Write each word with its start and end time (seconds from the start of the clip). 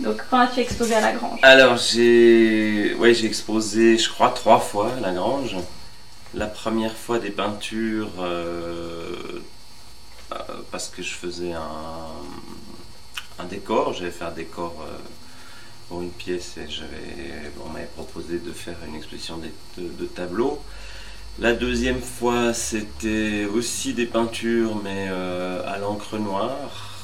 Donc 0.00 0.22
quand 0.30 0.40
as-tu 0.40 0.60
exposé 0.60 0.94
à 0.94 1.00
la 1.00 1.12
Grange? 1.12 1.38
Alors 1.42 1.76
j'ai 1.78 2.94
ouais, 2.94 3.24
exposé 3.24 3.96
je 3.96 4.08
crois 4.10 4.30
trois 4.30 4.58
fois 4.58 4.92
à 4.96 5.00
la 5.00 5.12
Grange. 5.12 5.56
La 6.34 6.46
première 6.46 6.94
fois 6.94 7.18
des 7.18 7.30
peintures 7.30 8.10
euh, 8.18 9.14
euh, 10.32 10.36
parce 10.70 10.88
que 10.88 11.02
je 11.02 11.14
faisais 11.14 11.52
un, 11.52 13.44
décor, 13.44 13.94
j'avais 13.94 14.10
fait 14.10 14.24
un 14.24 14.32
décor 14.32 14.74
euh, 14.82 14.98
pour 15.88 16.02
une 16.02 16.10
pièce 16.10 16.58
et 16.58 16.68
j'avais 16.68 17.50
on 17.64 17.70
m'avait 17.70 17.86
proposé 17.86 18.38
de 18.38 18.52
faire 18.52 18.76
une 18.86 18.96
exposition 18.96 19.40
de 19.78 20.04
tableaux. 20.06 20.60
La 21.38 21.52
deuxième 21.52 22.00
fois, 22.00 22.54
c'était 22.54 23.44
aussi 23.44 23.92
des 23.92 24.06
peintures, 24.06 24.76
mais 24.82 25.08
à 25.08 25.76
l'encre 25.78 26.16
noire 26.16 26.95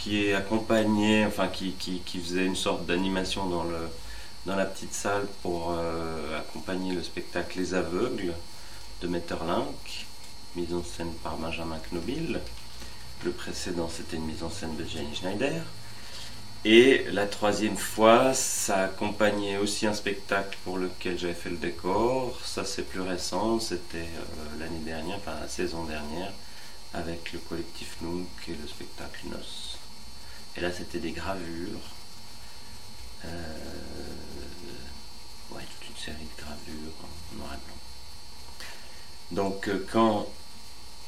qui 0.00 0.24
est 0.24 0.34
accompagné, 0.34 1.26
enfin 1.26 1.48
qui, 1.48 1.72
qui, 1.72 2.18
faisait 2.18 2.46
une 2.46 2.56
sorte 2.56 2.86
d'animation 2.86 3.46
dans, 3.46 3.66
dans 4.46 4.56
la 4.56 4.64
petite 4.64 4.94
salle 4.94 5.26
pour 5.42 5.74
euh, 5.76 6.38
accompagner 6.38 6.94
le 6.94 7.02
spectacle 7.02 7.58
Les 7.58 7.74
Aveugles 7.74 8.32
de 9.02 9.08
Metterlink, 9.08 10.06
mise 10.56 10.72
en 10.72 10.82
scène 10.82 11.12
par 11.22 11.36
Benjamin 11.36 11.78
Knobil. 11.92 12.40
Le 13.24 13.30
précédent, 13.30 13.90
c'était 13.94 14.16
une 14.16 14.24
mise 14.24 14.42
en 14.42 14.48
scène 14.48 14.74
de 14.76 14.84
Jenny 14.84 15.14
Schneider. 15.14 15.62
Et 16.64 17.04
la 17.12 17.26
troisième 17.26 17.76
fois, 17.76 18.32
ça 18.32 18.84
accompagnait 18.84 19.58
aussi 19.58 19.86
un 19.86 19.94
spectacle 19.94 20.56
pour 20.64 20.78
lequel 20.78 21.18
j'avais 21.18 21.34
fait 21.34 21.50
le 21.50 21.56
décor. 21.56 22.38
Ça, 22.42 22.64
c'est 22.64 22.88
plus 22.88 23.02
récent, 23.02 23.60
c'était 23.60 23.98
euh, 23.98 24.58
l'année 24.58 24.84
dernière, 24.84 25.16
enfin 25.16 25.38
la 25.40 25.48
saison 25.48 25.84
dernière, 25.84 26.32
avec 26.94 27.34
le 27.34 27.38
collectif 27.38 27.96
Nook 28.00 28.28
et 28.48 28.52
le 28.52 28.66
spectacle 28.66 29.26
Nos. 29.30 29.69
Et 30.56 30.60
là, 30.60 30.72
c'était 30.72 30.98
des 30.98 31.12
gravures. 31.12 31.78
Euh, 33.24 33.28
ouais, 35.52 35.62
toute 35.62 35.90
une 35.90 35.96
série 35.96 36.16
de 36.18 36.42
gravures 36.42 36.92
en 37.02 37.08
noir 37.36 37.54
et 37.54 37.58
blanc. 37.66 37.76
Donc, 39.30 39.68
euh, 39.68 39.86
quand 39.92 40.26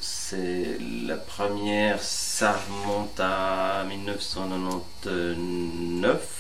c'est 0.01 0.79
la 1.07 1.17
première, 1.17 2.01
ça 2.03 2.53
remonte 2.53 3.19
à 3.19 3.85
1999. 3.89 6.39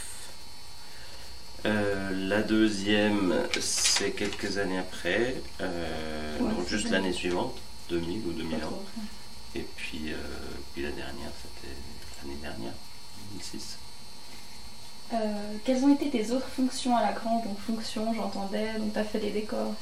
Euh, 1.64 2.28
la 2.28 2.42
deuxième, 2.42 3.34
c'est 3.60 4.10
quelques 4.10 4.58
années 4.58 4.80
après, 4.80 5.36
donc 6.40 6.66
juste 6.66 6.90
l'année 6.90 7.12
suivante, 7.12 7.56
2000 7.88 8.26
ou 8.26 8.32
2001. 8.32 8.58
Et 9.54 9.64
puis, 9.76 10.12
puis 10.72 10.82
la 10.82 10.90
dernière, 10.90 11.30
c'était 11.40 11.72
l'année 12.20 12.40
dernière. 12.42 12.72
Euh, 15.14 15.16
quelles 15.64 15.84
ont 15.84 15.94
été 15.94 16.08
tes 16.08 16.30
autres 16.30 16.48
fonctions 16.48 16.96
à 16.96 17.02
la 17.02 17.12
Grange 17.12 17.44
Donc 17.44 17.58
fonctions, 17.58 18.14
j'entendais, 18.14 18.72
donc 18.78 18.92
tu 18.92 18.98
as 18.98 19.04
fait 19.04 19.18
des 19.18 19.30
décors. 19.30 19.74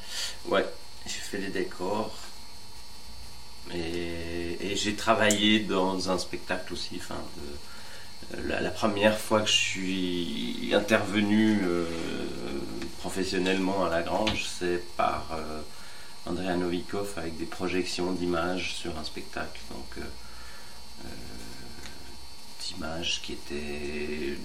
Ouais, 0.47 0.67
j'ai 1.07 1.13
fait 1.13 1.39
des 1.39 1.49
décors. 1.49 2.17
Et, 3.73 4.75
j'ai 4.75 4.95
travaillé 4.97 5.61
dans 5.61 6.11
un 6.11 6.19
spectacle 6.19 6.73
aussi. 6.73 6.97
Enfin, 6.97 7.21
la, 8.45 8.71
première 8.71 9.19
fois 9.19 9.43
que 9.43 9.49
je 9.49 9.53
suis 9.53 10.71
intervenu 10.75 11.61
euh, 11.63 11.87
professionnellement 12.99 13.85
à 13.85 13.91
la 13.91 14.03
Grange, 14.03 14.47
c'est 14.59 14.83
par 14.97 15.27
euh, 15.33 15.61
Andrea 16.27 16.57
Novikov 16.57 17.13
avec 17.17 17.37
des 17.37 17.45
projections 17.45 18.11
d'images 18.13 18.75
sur 18.75 18.99
un 18.99 19.05
spectacle. 19.05 19.61
Donc, 19.71 20.05
images 22.77 23.21
qui 23.23 23.33
étaient 23.33 24.37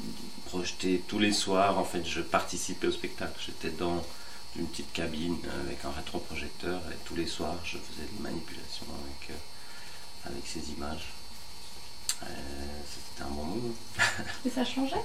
projetées 0.46 1.02
tous 1.08 1.20
les 1.20 1.34
soirs. 1.34 1.78
En 1.78 1.84
fait, 1.84 2.06
je 2.06 2.22
participais 2.22 2.88
au 2.88 2.92
spectacle. 2.92 3.34
J'étais 3.46 3.76
dans 3.76 4.04
une 4.58 4.68
petite 4.68 4.92
cabine 4.94 5.38
avec 5.66 5.84
un 5.84 5.92
rétroprojecteur 5.92 6.80
et 6.92 6.96
tous 7.06 7.16
les 7.16 7.28
soirs, 7.28 7.58
je 7.64 7.78
faisais 7.78 8.08
des 8.14 8.24
manipulations 8.24 8.86
avec, 9.04 9.32
euh, 9.32 10.30
avec 10.30 10.44
ces 10.46 10.72
images. 10.72 11.08
Euh, 12.24 12.28
c'était 12.90 13.28
un 13.28 13.34
bon 13.34 13.44
moment. 13.44 13.76
et 14.46 14.50
ça 14.50 14.64
changeait 14.64 15.04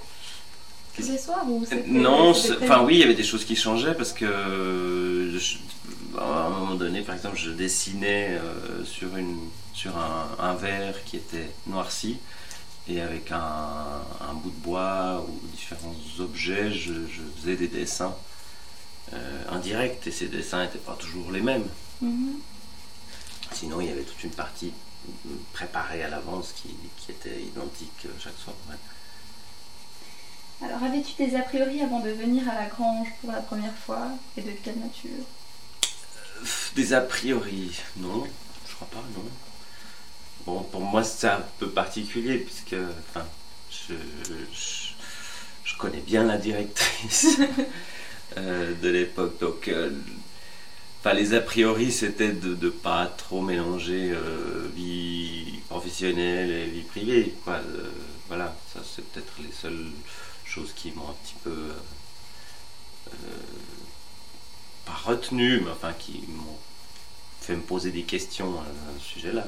tous 0.97 1.09
les 1.09 1.19
soirs 1.19 1.45
ou 1.49 1.65
Non, 1.87 2.31
enfin 2.31 2.83
oui, 2.85 2.95
il 2.95 3.01
y 3.01 3.03
avait 3.05 3.15
des 3.15 3.25
choses 3.25 3.45
qui 3.45 3.57
changeaient 3.57 3.95
parce 3.95 4.13
que 4.13 5.39
à 6.19 6.47
un 6.47 6.51
moment 6.51 6.75
donné, 6.75 7.03
par 7.03 7.15
exemple, 7.15 7.37
je 7.37 7.51
dessinais 7.51 8.31
euh, 8.31 8.85
sur, 8.85 9.17
une, 9.17 9.39
sur 9.73 9.97
un, 9.97 10.29
un 10.39 10.55
verre 10.55 11.03
qui 11.05 11.17
était 11.17 11.51
noirci 11.67 12.19
et 12.89 13.01
avec 13.01 13.31
un, 13.33 14.03
bout 14.35 14.51
de 14.51 14.63
bois 14.63 15.25
ou 15.29 15.47
différents 15.49 15.95
objets, 16.19 16.73
je, 16.73 16.93
faisais 17.37 17.57
des 17.57 17.69
dessins 17.69 18.15
euh, 19.13 19.43
indirects 19.51 20.07
et 20.07 20.11
ces 20.11 20.29
dessins 20.29 20.63
n'étaient 20.63 20.79
pas 20.79 20.95
toujours 20.95 21.31
les 21.31 21.41
mêmes. 21.41 21.67
Mhm. 22.01 22.41
Sinon, 23.53 23.81
il 23.81 23.89
y 23.89 23.91
avait 23.91 24.03
toute 24.03 24.23
une 24.25 24.31
partie 24.31 24.73
préparée 25.53 26.03
à 26.03 26.09
l'avance 26.09 26.53
qui, 26.53 26.77
était 27.11 27.43
identique 27.43 28.07
chaque 28.23 28.37
soir. 28.39 28.55
Alors, 30.63 30.85
avais-tu 30.85 31.15
des 31.17 31.35
a 31.35 31.41
priori 31.41 31.83
avant 31.83 31.99
de 31.99 32.11
venir 32.11 32.49
à 32.49 32.55
la 32.55 32.67
grange 32.67 33.09
pour 33.21 33.33
la 33.33 33.41
première 33.41 33.75
fois? 33.75 34.09
Et 34.37 34.43
de 34.43 34.53
quelle 34.53 34.79
nature? 34.79 35.11
Euh, 35.85 36.45
Des 36.77 36.93
a 36.93 37.01
priori, 37.01 37.73
non, 37.97 38.25
je 38.69 38.75
crois 38.77 38.89
pas, 38.89 39.03
non. 39.17 39.25
Bon, 40.47 40.63
pour 40.63 40.81
moi, 40.81 41.05
c'est 41.05 41.29
un 41.29 41.45
peu 41.59 41.69
particulier 41.69 42.39
puisque 42.39 42.75
enfin, 43.11 43.27
je, 43.71 43.95
je, 45.65 45.77
connais 45.77 46.01
bien 46.01 46.25
la 46.25 46.39
directrice 46.39 47.39
euh, 48.37 48.75
de 48.81 48.89
l'époque. 48.89 49.39
Donc, 49.41 49.69
euh, 49.69 49.91
enfin, 51.01 51.15
les 51.15 51.35
a 51.35 51.41
priori, 51.41 51.93
c'était 51.93 52.33
de 52.33 52.55
ne 52.55 52.71
pas 52.71 53.07
trop 53.07 53.43
mélanger 53.43 54.13
euh, 54.13 54.69
vie 54.75 55.61
professionnelle 55.69 56.51
et 56.51 56.67
vie 56.67 56.83
privée. 56.83 57.35
Quoi. 57.45 57.61
voilà, 58.29 58.57
ça, 58.73 58.81
c'est 58.85 59.05
peut-être 59.11 59.35
les 59.41 59.53
seules 59.53 59.91
choses 60.45 60.73
qui 60.75 60.91
m'ont 60.93 61.09
un 61.11 61.17
petit 61.25 61.37
peu. 61.45 61.57
pas 64.87 64.93
retenu, 65.05 65.61
mais 65.61 65.71
enfin, 65.71 65.93
qui 65.93 66.25
m'ont 66.29 66.59
fait 67.41 67.57
me 67.57 67.63
poser 67.63 67.91
des 67.91 68.03
questions 68.03 68.61
à, 68.61 68.65
ce 68.99 69.05
sujet-là. 69.15 69.47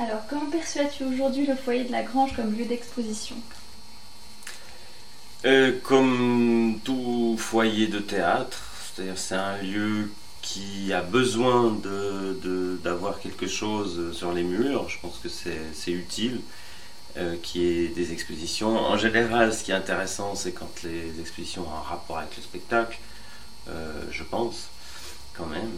Alors, 0.00 0.20
comment 0.30 0.46
perçois-tu 0.46 1.02
aujourd'hui 1.02 1.44
le 1.44 1.56
foyer 1.56 1.82
de 1.82 1.90
la 1.90 2.04
Grange 2.04 2.32
comme 2.36 2.56
lieu 2.56 2.64
d'exposition 2.64 3.34
euh, 5.44 5.76
Comme 5.82 6.78
tout 6.84 7.34
foyer 7.36 7.88
de 7.88 7.98
théâtre, 7.98 8.62
c'est-à-dire 8.94 9.18
c'est 9.18 9.34
un 9.34 9.56
lieu 9.58 10.12
qui 10.40 10.92
a 10.92 11.02
besoin 11.02 11.76
d'avoir 12.84 13.18
quelque 13.18 13.48
chose 13.48 14.16
sur 14.16 14.32
les 14.32 14.44
murs, 14.44 14.88
je 14.88 15.00
pense 15.00 15.18
que 15.18 15.28
c'est 15.28 15.90
utile, 15.90 16.42
euh, 17.16 17.34
qui 17.42 17.66
est 17.66 17.88
des 17.88 18.12
expositions. 18.12 18.78
En 18.78 18.96
général, 18.96 19.52
ce 19.52 19.64
qui 19.64 19.72
est 19.72 19.74
intéressant, 19.74 20.36
c'est 20.36 20.52
quand 20.52 20.84
les 20.84 21.20
expositions 21.20 21.62
ont 21.62 21.76
un 21.76 21.82
rapport 21.82 22.18
avec 22.18 22.36
le 22.36 22.42
spectacle, 22.44 23.00
euh, 23.68 24.04
je 24.12 24.22
pense, 24.22 24.68
quand 25.34 25.46
même 25.46 25.72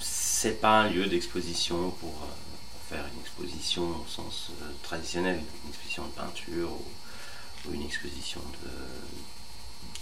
c'est 0.00 0.60
pas 0.60 0.82
un 0.82 0.88
lieu 0.88 1.06
d'exposition 1.06 1.90
pour, 2.00 2.10
euh, 2.10 2.94
faire 2.94 3.04
une 3.14 3.20
exposition 3.20 3.82
au 3.82 4.06
sens 4.08 4.50
euh, 4.60 4.70
traditionnel, 4.82 5.40
une 5.64 5.70
exposition 5.70 6.04
de 6.04 6.10
peinture 6.10 6.70
ou, 6.72 7.72
une 7.72 7.82
exposition 7.82 8.40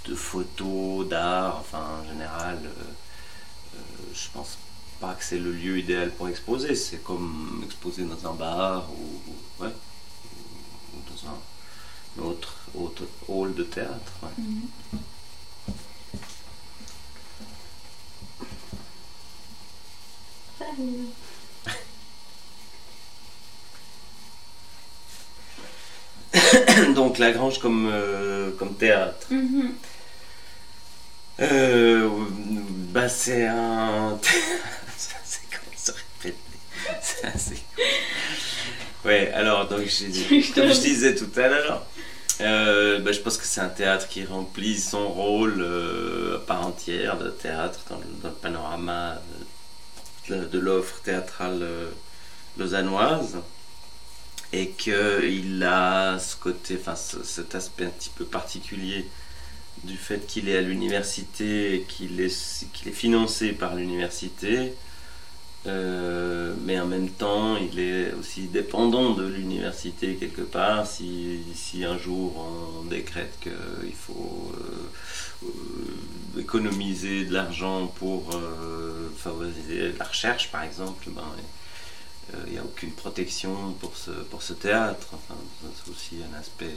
de, 0.09 0.15
photos, 0.15 1.07
d'art, 1.07 1.59
enfin 1.61 2.01
en 2.03 2.09
général, 2.09 2.59
euh, 2.65 3.79
je 4.15 4.29
pense 4.33 4.57
pas 4.99 5.13
que 5.15 5.23
c'est 5.23 5.39
le 5.39 5.53
lieu 5.53 5.79
idéal 5.79 6.11
pour 6.11 6.29
exposer, 6.29 6.75
c'est 6.75 7.05
comme 7.05 7.63
exposer 7.65 8.05
dans 8.05 8.31
un 8.31 8.35
bar 8.35 8.89
ou, 8.91 9.65
dans 9.65 11.29
un 11.29 12.23
autre, 12.27 12.57
autre 12.75 13.05
hall 13.29 13.55
de 13.55 13.63
théâtre. 13.63 14.13
Donc 26.95 27.19
la 27.19 27.33
grange 27.33 27.59
comme, 27.59 27.91
euh, 27.93 28.53
comme 28.59 28.75
théâtre. 28.75 29.27
Mhm. 29.31 29.73
Euh, 31.41 32.09
bah 32.93 33.09
c'est 33.09 33.47
un... 33.47 34.19
c'est 34.97 35.41
comment 35.51 35.77
se 35.77 35.93
répéter 35.93 36.39
C'est 37.37 37.57
Ouais, 39.05 39.33
alors 39.33 39.67
donc 39.67 39.81
comme 40.55 40.69
je 40.69 40.81
disais 40.81 41.15
tout 41.15 41.31
à 41.37 41.49
l'heure, 41.49 41.87
euh, 42.43 42.99
bah, 42.99 43.13
je 43.13 43.21
pense 43.21 43.39
que 43.39 43.47
c'est 43.47 43.63
un 43.63 43.71
théâtre 43.71 44.07
qui 44.09 44.27
remplit 44.27 44.79
son 44.79 45.09
rôle 45.09 45.65
à 46.35 46.39
part 46.47 46.67
entière 46.67 47.17
de 47.17 47.31
théâtre 47.31 47.81
dans 47.89 47.99
le 47.99 48.35
panorama 48.35 49.19
de 50.29 50.59
l'offre 50.59 51.01
théâtrale 51.03 51.63
euh, 51.63 51.91
lausannoise. 52.59 53.39
et 54.53 54.71
qu'il 54.71 55.63
a 55.63 56.19
ce 56.19 56.37
côté, 56.37 56.77
enfin 56.81 56.97
cet 56.97 57.55
aspect 57.55 57.85
un 57.85 57.91
petit 57.91 58.11
peu 58.11 58.25
particulier 58.25 59.07
du 59.85 59.97
fait 59.97 60.27
qu'il 60.27 60.49
est 60.49 60.59
à 60.59 60.61
l'université 60.61 61.75
et 61.75 61.83
qu'il 61.83 62.21
est, 62.21 62.67
qu'il 62.73 62.89
est 62.89 62.93
financé 62.93 63.53
par 63.53 63.77
l'université, 63.77 64.75
euh, 65.67 66.55
mais 66.65 66.81
en 66.81 66.87
même 66.87 67.11
temps 67.11 67.57
il 67.57 67.79
est 67.79 68.13
aussi 68.15 68.43
dépendant 68.47 69.11
de 69.15 69.27
l'université 69.27 70.15
quelque 70.15 70.43
part. 70.43 70.87
Si, 70.87 71.41
si, 71.55 71.85
un 71.85 71.99
jour 71.99 72.35
on 72.83 72.85
décrète 72.85 73.39
qu'il 73.41 73.95
faut 73.95 74.53
euh, 74.55 75.47
euh, 75.47 76.41
économiser 76.41 77.25
de 77.25 77.33
l'argent 77.35 77.87
pour 77.99 78.31
favoriser 79.17 79.93
la 79.93 80.05
recherche 80.05 80.51
par 80.51 80.63
exemple, 80.63 81.09
ben, 81.11 81.23
il 82.47 82.53
n'y 82.53 82.59
a 82.59 82.65
aucune 82.65 82.93
protection 82.93 83.73
pour 83.81 83.97
ce, 83.97 84.11
pour 84.11 84.43
ce 84.43 84.53
théâtre. 84.53 85.09
Enfin, 85.13 85.35
c'est 85.61 85.91
aussi 85.91 86.23
un 86.23 86.39
aspect 86.39 86.77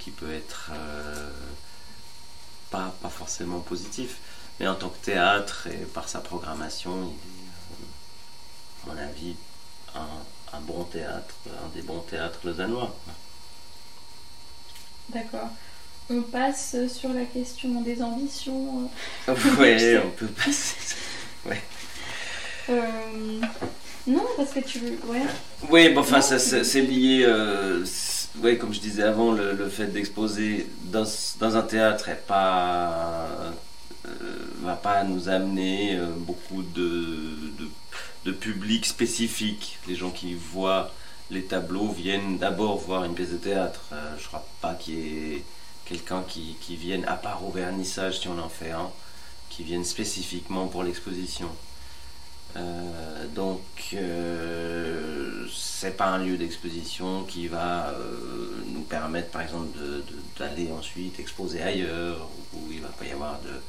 qui 0.00 0.10
peut 0.10 0.32
être 0.32 0.72
pas, 2.72 2.92
pas 3.00 3.08
forcément 3.08 3.60
positif, 3.60 4.16
mais 4.58 4.66
en 4.66 4.74
tant 4.74 4.88
que 4.88 5.04
théâtre 5.04 5.68
et 5.68 5.84
par 5.84 6.08
sa 6.08 6.20
programmation, 6.20 7.02
il 7.02 8.90
est, 8.90 8.90
à 8.90 8.94
mon 8.94 9.00
avis, 9.00 9.36
un, 9.94 10.56
un 10.56 10.60
bon 10.60 10.84
théâtre, 10.84 11.34
un 11.46 11.68
des 11.74 11.82
bons 11.82 12.00
théâtres 12.00 12.40
lausannois. 12.44 12.94
D'accord. 15.10 15.50
On 16.10 16.22
passe 16.22 16.76
sur 16.88 17.12
la 17.12 17.24
question 17.24 17.80
des 17.80 18.02
ambitions. 18.02 18.90
oui, 19.28 19.96
on 20.04 20.10
peut 20.10 20.26
passer. 20.26 20.96
Ouais. 21.46 21.62
Euh, 22.70 23.40
non, 24.06 24.24
parce 24.36 24.52
que 24.52 24.60
tu 24.60 24.78
veux. 24.78 24.98
Ouais. 25.06 25.22
Oui, 25.70 25.88
bon, 25.90 26.00
enfin, 26.00 26.20
c'est 26.20 26.80
lié. 26.80 27.24
Euh, 27.26 27.84
oui, 28.42 28.58
comme 28.58 28.72
je 28.72 28.80
disais 28.80 29.02
avant, 29.02 29.32
le, 29.32 29.68
fait 29.68 29.86
d'exposer 29.86 30.66
dans, 30.84 31.04
un 31.40 31.62
théâtre 31.62 32.08
est 32.08 32.26
pas, 32.26 33.28
euh, 34.06 34.10
va 34.62 34.74
pas 34.74 35.04
nous 35.04 35.28
amener 35.28 35.98
beaucoup 36.18 36.62
de, 36.62 37.36
de, 38.24 38.32
public 38.32 38.86
spécifique. 38.86 39.78
Les 39.88 39.94
gens 39.94 40.10
qui 40.10 40.34
voient 40.34 40.92
les 41.30 41.44
tableaux 41.44 41.88
viennent 41.88 42.38
d'abord 42.38 42.78
voir 42.78 43.04
une 43.04 43.14
pièce 43.14 43.30
de 43.30 43.36
théâtre. 43.36 43.80
Je 44.16 44.22
je 44.22 44.28
crois 44.28 44.46
pas 44.60 44.74
qu'il 44.74 44.94
y 44.94 45.34
ait 45.34 45.44
quelqu'un 45.84 46.22
qui, 46.26 46.56
qui 46.60 46.76
vienne, 46.76 47.04
à 47.06 47.14
part 47.14 47.44
au 47.44 47.50
vernissage 47.50 48.20
si 48.20 48.28
on 48.28 48.38
en 48.38 48.48
fait 48.48 48.70
un, 48.70 48.90
qui 49.54 49.64
vienne 49.64 49.84
spécifiquement 49.84 50.66
pour 50.66 50.82
l'exposition. 50.82 51.48
Euh, 52.56 53.26
donc, 53.34 53.62
euh, 53.94 55.46
c'est 55.52 55.96
pas 55.96 56.06
un 56.06 56.18
lieu 56.18 56.36
d'exposition 56.36 57.24
qui 57.24 57.48
va 57.48 57.90
euh, 57.90 58.62
nous 58.68 58.82
permettre, 58.82 59.30
par 59.30 59.42
exemple, 59.42 59.78
d'aller 60.38 60.70
ensuite 60.72 61.18
exposer 61.18 61.62
ailleurs, 61.62 62.28
où 62.54 62.70
il 62.70 62.80
va 62.80 62.88
pas 62.88 63.04
y 63.04 63.10
avoir 63.12 63.40
de, 63.40 63.60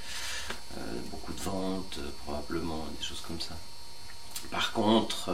beaucoup 1.12 1.33
de 1.33 1.41
ventes, 1.41 2.00
probablement, 2.25 2.86
des 3.00 3.06
choses 3.06 3.21
comme 3.27 3.39
ça. 3.39 3.56
Par 4.51 4.74
contre, 4.74 5.31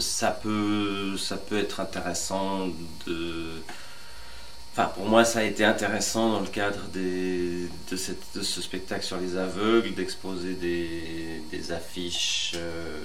ça, 0.00 0.30
peut, 0.32 1.16
ça 1.16 1.36
peut 1.36 1.58
être 1.58 1.80
intéressant 1.80 2.68
de 3.06 3.62
pour 4.86 5.06
moi, 5.06 5.24
ça 5.24 5.40
a 5.40 5.42
été 5.42 5.64
intéressant 5.64 6.32
dans 6.32 6.40
le 6.40 6.46
cadre 6.46 6.80
de, 6.94 7.68
ce 7.96 8.62
spectacle 8.62 9.04
sur 9.04 9.18
les 9.18 9.36
aveugles 9.36 9.94
d'exposer 9.94 10.54
des, 10.54 11.72
affiches 11.72 12.52
euh, 12.54 13.00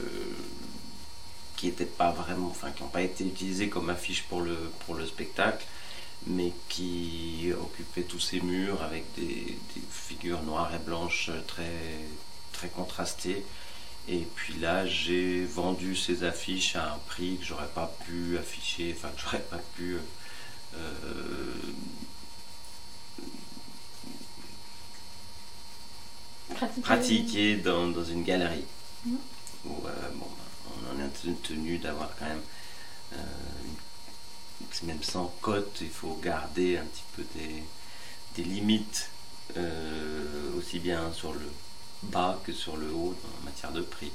qui 1.58 1.66
n'étaient 1.66 1.86
pas 1.86 2.12
vraiment, 2.12 2.48
enfin, 2.48 2.70
qui 2.72 2.84
n'ont 2.84 2.90
pas 2.90 3.02
été 3.02 3.26
utilisées 3.26 3.70
comme 3.70 3.90
affiches 3.90 4.24
pour 4.24 4.42
le, 4.42 4.56
pour 4.86 4.96
le 4.96 5.06
spectacle, 5.06 5.66
mais 6.28 6.54
qui 6.70 7.52
occupaient 7.60 8.04
tous 8.04 8.20
ces 8.20 8.40
murs 8.40 8.82
avec 8.84 9.04
des, 9.18 9.58
figures 9.92 10.44
noires 10.44 10.72
et 10.74 10.80
blanches 10.80 11.32
très, 11.48 11.64
très 12.52 12.68
contrastées. 12.70 13.44
Et 14.08 14.28
puis 14.36 14.56
là, 14.60 14.86
j'ai 14.86 15.44
vendu 15.46 15.96
ces 15.96 16.24
affiches 16.24 16.76
à 16.76 16.94
un 16.94 16.98
prix 17.08 17.38
que 17.38 17.46
j'aurais 17.46 17.72
pas 17.74 17.92
pu 18.06 18.38
afficher, 18.38 18.94
enfin, 18.96 19.10
que 19.16 19.22
j'aurais 19.22 19.44
pas 19.50 19.62
pu. 19.76 19.96
Euh, 19.96 20.00
pratiquer, 26.82 27.58
dans, 27.58 28.04
une 28.04 28.24
galerie. 28.24 28.66
Mmh. 29.06 29.16
Où 29.66 29.88
euh, 29.88 30.10
bon, 30.16 30.28
on 30.68 30.96
en 30.96 31.06
est 31.06 31.42
tenu 31.42 31.78
d'avoir 31.78 32.10
quand 32.18 32.26
même, 32.26 32.42
euh, 33.14 33.18
même 34.84 35.04
sans 35.04 35.34
cote, 35.42 35.78
il 35.82 35.90
faut 35.90 36.20
garder 36.22 36.78
un 36.78 36.86
petit 36.86 37.04
peu 37.16 37.24
des, 37.36 38.44
limites, 38.44 39.10
aussi 40.58 40.80
bien 40.80 41.12
sur 41.14 41.34
le 41.34 41.52
bas 42.04 42.40
que 42.44 42.52
sur 42.52 42.76
le 42.76 42.88
haut 42.92 43.16
en 43.40 43.46
matière 43.46 43.72
de 43.72 43.82
prix. 43.82 44.12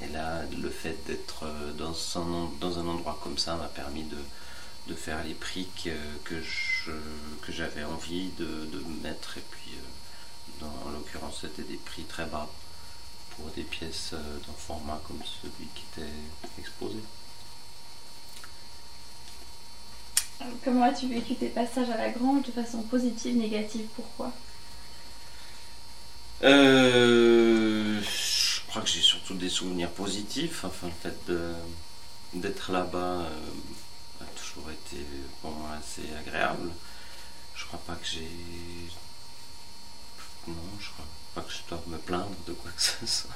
Et 0.00 0.08
là, 0.08 0.42
le 0.56 0.70
fait 0.70 0.96
d'être 1.06 1.44
dans, 1.76 1.92
dans 2.60 2.78
un 2.78 2.86
endroit 2.86 3.18
comme 3.22 3.38
ça 3.38 3.56
m'a 3.56 3.66
permis 3.66 4.04
de, 4.04 4.16
de 4.88 4.94
faire 4.94 5.22
les 5.24 5.34
prix 5.34 5.68
que, 5.84 5.90
que 6.24 7.52
j'avais 7.52 7.84
envie 7.84 8.30
de, 8.38 8.82
mettre. 9.02 9.38
Et 9.38 9.42
puis, 9.50 9.72
euh, 9.76 10.60
dans, 10.60 10.88
en 10.88 10.92
l'occurrence, 10.92 11.38
c'était 11.42 11.62
des 11.62 11.76
prix 11.76 12.02
très 12.04 12.26
bas 12.26 12.48
pour 13.36 13.46
des 13.50 13.62
pièces 13.62 14.10
euh, 14.12 14.38
d'un 14.46 14.54
format 14.56 15.00
comme 15.06 15.20
celui 15.42 15.68
qui 15.74 15.84
était 15.92 16.10
exposé. 16.58 16.98
Comment 20.64 20.84
as-tu 20.86 21.06
vécu 21.06 21.36
tes 21.36 21.48
passages 21.48 21.90
à 21.90 21.96
la 21.96 22.10
grange 22.10 22.44
de 22.44 22.50
façon 22.50 22.82
positive, 22.82 23.36
négative? 23.36 23.86
Pourquoi? 23.94 24.32
Euh, 26.42 28.00
Je 28.02 28.60
crois 28.66 28.82
que 28.82 28.88
j'ai 28.88 29.00
surtout 29.00 29.34
des 29.34 29.48
souvenirs 29.48 29.90
positifs. 29.90 30.64
Enfin, 30.64 30.88
le 30.88 31.10
fait 31.10 31.32
d'être 32.34 32.72
là-bas 32.72 33.28
toujours 34.52 34.70
été 34.70 35.04
pour 35.40 35.50
moi 35.52 35.70
assez 35.78 36.02
agréable. 36.14 36.70
Je 37.54 37.64
crois 37.66 37.80
pas 37.86 37.94
que 37.94 38.06
j'ai. 38.06 38.28
Non, 40.46 40.54
je 40.80 40.90
crois 40.90 41.06
pas 41.34 41.42
que 41.42 41.52
je 41.52 41.58
dois 41.68 41.82
me 41.86 41.98
plaindre 41.98 42.34
de 42.46 42.52
quoi 42.52 42.70
que 42.70 42.82
ce 42.82 43.06
soit. 43.06 43.30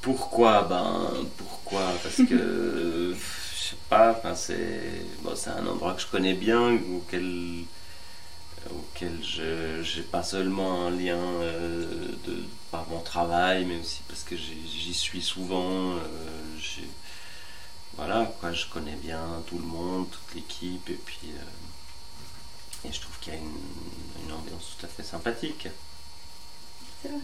Pourquoi? 0.00 0.62
Ben, 0.62 1.26
pourquoi? 1.36 1.92
Parce 2.02 2.16
que, 2.16 3.14
je 3.54 3.68
sais 3.70 3.76
pas, 3.88 4.20
c'est 4.34 5.04
bon, 5.20 5.34
un 5.46 5.66
endroit 5.66 5.94
que 5.94 6.02
je 6.02 6.06
connais 6.08 6.34
bien, 6.34 6.76
auquel, 6.96 7.64
auquel 8.70 9.22
je 9.22 9.98
n'ai 9.98 10.02
pas 10.04 10.24
seulement 10.24 10.86
un 10.86 10.90
lien 10.90 11.18
euh, 11.18 12.08
de, 12.26 12.44
par 12.72 12.88
mon 12.88 13.00
travail, 13.00 13.64
mais 13.64 13.78
aussi 13.78 14.00
parce 14.08 14.24
que 14.24 14.36
j'y 14.36 14.94
suis 14.94 15.22
souvent. 15.22 15.92
Euh, 15.92 16.42
voilà, 17.96 18.32
quoi, 18.40 18.52
je 18.52 18.66
connais 18.66 18.96
bien 18.96 19.42
tout 19.46 19.58
le 19.58 19.64
monde, 19.64 20.10
toute 20.10 20.34
l'équipe, 20.34 20.88
et 20.88 20.98
puis 21.04 21.18
euh, 21.26 22.88
et 22.88 22.92
je 22.92 23.00
trouve 23.00 23.18
qu'il 23.20 23.34
y 23.34 23.36
a 23.36 23.38
une, 23.38 24.32
ambiance 24.32 24.76
tout 24.78 24.86
à 24.86 24.88
fait 24.88 25.02
sympathique. 25.02 25.68
C'est 27.02 27.08
vrai. 27.08 27.18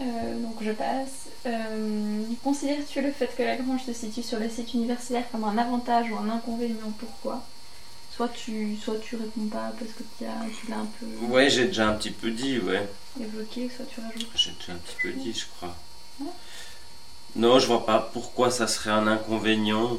Euh, 0.00 0.42
donc 0.42 0.62
je 0.62 0.72
passe. 0.72 1.26
Euh, 1.46 2.22
considères-tu 2.42 3.00
le 3.00 3.12
fait 3.12 3.34
que 3.36 3.42
la 3.42 3.56
grange 3.56 3.84
se 3.84 3.92
situe 3.92 4.22
sur 4.22 4.38
le 4.38 4.48
site 4.48 4.74
universitaire 4.74 5.24
comme 5.30 5.44
un 5.44 5.56
avantage 5.58 6.10
ou 6.10 6.16
un 6.16 6.28
inconvénient? 6.28 6.92
Pourquoi? 6.98 7.44
Soit 8.14 8.28
tu, 8.28 8.76
soit 8.76 8.98
tu 8.98 9.16
réponds 9.16 9.46
pas 9.46 9.72
parce 9.78 9.92
que 9.92 10.02
tu 10.18 10.24
l'as 10.68 10.76
un 10.76 10.86
peu. 10.98 11.06
Ouais, 11.26 11.48
j'ai 11.48 11.66
déjà 11.66 11.88
un 11.88 11.94
petit 11.94 12.10
peu 12.10 12.30
dit, 12.30 12.58
ouais. 12.58 12.88
Évoqué, 13.20 13.70
soit 13.74 13.86
tu 13.86 14.00
rajoutes. 14.00 14.28
J'ai 14.34 14.52
déjà 14.52 14.72
un 14.72 14.76
petit 14.76 14.96
peu 15.00 15.12
dit, 15.12 15.32
je 15.32 15.46
crois. 15.56 15.74
Non, 17.36 17.58
je 17.58 17.66
vois 17.66 17.86
pas 17.86 18.10
pourquoi 18.12 18.50
ça 18.50 18.66
serait 18.66 18.90
un 18.90 19.06
inconvénient. 19.06 19.98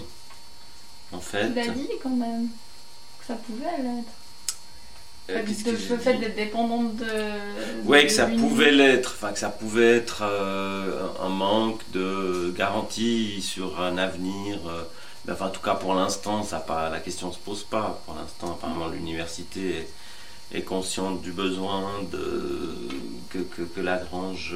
En 1.11 1.19
fait. 1.19 1.47
Tu 1.47 1.53
l'as 1.53 1.67
dit 1.69 1.89
quand 2.01 2.15
même. 2.15 2.47
Que 3.19 3.25
ça 3.25 3.35
pouvait 3.35 3.77
l'être. 3.81 4.11
Euh, 5.29 5.43
le 5.45 5.97
fait 5.97 6.15
d'être 6.15 6.35
dépendante 6.35 6.95
de. 6.95 7.05
Oui, 7.85 8.03
que 8.03 8.11
ça 8.11 8.25
pouvait 8.25 8.71
l'être. 8.71 9.13
Enfin, 9.15 9.31
que 9.31 9.39
ça 9.39 9.49
pouvait 9.49 9.97
être 9.97 10.23
euh, 10.23 11.07
un 11.21 11.29
manque 11.29 11.81
de 11.91 12.53
garantie 12.57 13.41
sur 13.41 13.79
un 13.79 13.97
avenir. 13.97 14.57
Euh, 14.67 14.83
enfin, 15.31 15.47
en 15.47 15.49
tout 15.49 15.61
cas, 15.61 15.75
pour 15.75 15.93
l'instant, 15.93 16.43
ça 16.43 16.59
pas, 16.59 16.89
la 16.89 16.99
question 16.99 17.31
se 17.31 17.37
pose 17.37 17.63
pas. 17.63 18.01
Pour 18.05 18.15
l'instant, 18.15 18.53
apparemment, 18.53 18.87
l'université 18.87 19.87
est, 20.51 20.61
consciente 20.63 21.21
du 21.21 21.31
besoin 21.31 21.91
de, 22.11 22.75
que, 23.29 23.39
que, 23.39 23.61
que 23.61 23.81
la 23.81 23.97
grange 23.97 24.55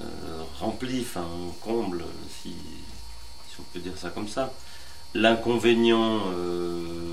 euh, 0.00 0.42
rempli, 0.58 1.00
enfin 1.02 1.26
comble, 1.60 2.04
si, 2.42 2.54
on 3.58 3.62
peut 3.72 3.80
dire 3.80 3.96
ça 3.96 4.10
comme 4.10 4.28
ça. 4.28 4.52
L'inconvénient, 5.14 6.20
euh, 6.34 7.12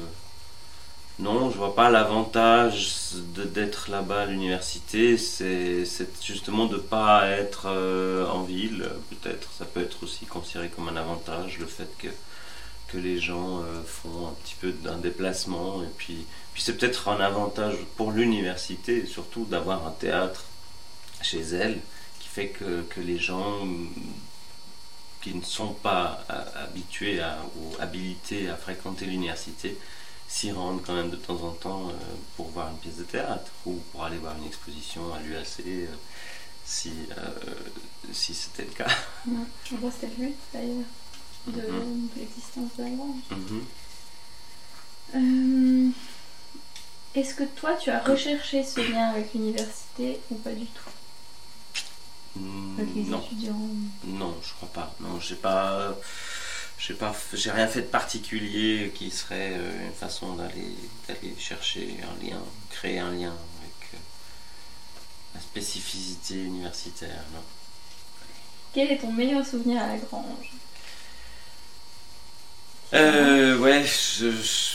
non, 1.20 1.52
je 1.52 1.58
vois 1.58 1.76
pas 1.76 1.90
l'avantage 1.90 2.92
d'être 3.36 3.90
là-bas 3.92 4.22
à 4.22 4.26
l'université. 4.26 5.18
C'est 5.18 5.86
justement 6.24 6.66
de 6.66 6.76
ne 6.76 6.82
pas 6.82 7.28
être 7.28 7.68
euh, 7.68 8.26
en 8.28 8.44
ville, 8.44 8.90
peut-être. 9.10 9.50
Ça 9.58 9.66
peut 9.66 9.82
être 9.82 10.04
aussi 10.04 10.26
considéré 10.26 10.70
comme 10.70 10.88
un 10.88 10.96
avantage, 10.96 11.60
le 11.60 11.66
fait 11.66 11.90
que, 11.98 12.08
que 12.88 12.98
les 12.98 13.20
gens 13.20 13.62
font 13.86 14.28
un 14.28 14.34
petit 14.44 14.56
peu 14.62 14.72
d'un 14.72 14.98
déplacement. 14.98 15.84
Et 15.84 15.92
puis, 15.98 16.26
puis 16.54 16.64
c'est 16.64 16.78
peut-être 16.78 17.10
un 17.10 17.20
avantage 17.20 17.76
pour 17.98 18.12
l'université, 18.12 19.06
surtout 19.06 19.46
d'avoir 19.46 19.86
un 19.86 19.92
théâtre 19.92 20.46
chez 21.22 21.42
elle, 21.42 21.80
fait 22.34 22.50
que, 22.50 22.84
que 22.84 23.02
les 23.02 23.18
gens 23.18 23.68
qui 25.22 25.34
ne 25.34 25.42
sont 25.42 25.74
pas 25.74 26.24
habitués 26.56 27.22
ou 27.58 27.76
habilités 27.82 28.50
à 28.50 28.56
fréquenter 28.56 29.06
l'université 29.06 29.78
s'y 30.30 30.52
rendent 30.52 30.84
quand 30.86 30.94
même 30.94 31.10
de 31.10 31.16
temps 31.16 31.42
en 31.44 31.52
temps 31.52 31.90
euh, 31.90 31.94
pour 32.38 32.50
voir 32.50 32.70
une 32.70 32.78
pièce 32.78 32.98
de 32.98 33.04
théâtre 33.04 33.52
ou 33.66 33.80
pour 33.92 34.04
aller 34.06 34.18
voir 34.18 34.38
une 34.38 34.46
exposition 34.46 35.12
à 35.14 35.20
l'UAC 35.20 35.48
euh, 35.66 35.88
si, 36.64 36.94
euh, 37.18 37.32
si 38.14 38.36
c'était 38.36 38.66
le 38.66 38.72
cas. 38.72 38.88
Ouais, 39.28 39.90
c'était 39.92 40.14
le 40.20 40.28
but 40.28 40.36
d'ailleurs 40.54 40.86
de, 41.48 41.62
mhm. 41.62 42.10
l'existence 42.16 42.70
de 42.78 42.84
la 42.84 42.90
grange. 42.92 43.24
Mhm. 45.16 45.94
Est-ce 47.16 47.34
que 47.34 47.44
toi 47.44 47.74
tu 47.74 47.90
as 47.90 48.04
recherché 48.04 48.64
ce 48.64 48.82
lien 48.82 49.10
avec 49.10 49.34
l'université 49.34 50.20
ou 50.30 50.36
pas 50.36 50.52
du 50.52 50.68
tout? 50.68 50.92
Avec 52.78 52.96
les 52.96 53.04
non. 53.04 53.22
étudiants 53.22 53.70
Non, 54.06 54.36
je 54.42 54.54
crois 54.54 54.70
pas. 54.70 54.96
Non, 55.00 55.20
j'ai 55.20 55.36
pas 55.36 55.96
j'ai 56.80 56.94
pas 56.94 57.14
j'ai 57.34 57.52
rien 57.52 57.68
fait 57.68 57.82
de 57.82 57.88
particulier 57.88 58.92
qui 58.96 59.12
serait 59.12 59.52
euh, 59.54 59.88
une 59.88 59.94
façon 59.94 60.36
d'aller 60.36 60.76
d'aller 61.08 61.36
chercher 61.38 61.98
un 62.04 62.26
lien 62.26 62.40
créer 62.70 63.00
un 63.00 63.12
lien 63.12 63.34
avec 63.60 63.94
euh, 63.94 63.98
la 65.36 65.42
spécificité 65.42 66.36
universitaire 66.36 67.24
non. 67.34 67.42
quel 68.74 68.92
est 68.92 69.00
ton 69.00 69.12
meilleur 69.12 69.46
souvenir 69.46 69.82
à 69.84 69.88
la 69.88 69.98
grange? 69.98 70.54
Euh, 72.92 73.56
ouais, 73.60 73.86
je, 73.86 74.32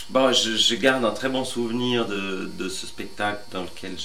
bon, 0.09 0.31
je, 0.31 0.75
garde 0.75 1.03
un 1.03 1.11
très 1.11 1.27
bon 1.27 1.43
souvenir 1.43 2.05
de, 2.05 2.49
de 2.57 2.69
ce 2.69 2.87
spectacle 2.87 3.41
dans 3.51 3.63
lequel 3.63 3.99